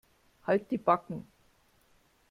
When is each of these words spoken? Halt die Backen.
Halt 0.47 0.71
die 0.71 0.79
Backen. 0.79 1.27